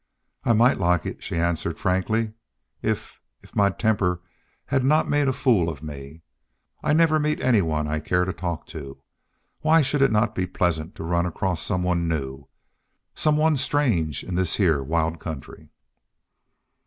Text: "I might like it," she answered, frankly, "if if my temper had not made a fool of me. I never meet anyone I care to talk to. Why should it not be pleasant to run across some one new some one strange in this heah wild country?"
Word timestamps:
"I 0.43 0.53
might 0.53 0.79
like 0.79 1.05
it," 1.05 1.21
she 1.21 1.35
answered, 1.37 1.77
frankly, 1.77 2.33
"if 2.81 3.21
if 3.43 3.55
my 3.55 3.69
temper 3.69 4.19
had 4.65 4.83
not 4.83 5.07
made 5.07 5.27
a 5.27 5.31
fool 5.31 5.69
of 5.69 5.83
me. 5.83 6.23
I 6.81 6.91
never 6.91 7.19
meet 7.19 7.39
anyone 7.39 7.87
I 7.87 7.99
care 7.99 8.25
to 8.25 8.33
talk 8.33 8.65
to. 8.73 8.99
Why 9.59 9.83
should 9.83 10.01
it 10.01 10.11
not 10.11 10.33
be 10.33 10.47
pleasant 10.47 10.95
to 10.95 11.03
run 11.03 11.27
across 11.27 11.61
some 11.61 11.83
one 11.83 12.07
new 12.07 12.47
some 13.13 13.37
one 13.37 13.55
strange 13.57 14.23
in 14.23 14.33
this 14.33 14.55
heah 14.55 14.81
wild 14.81 15.19
country?" 15.19 15.69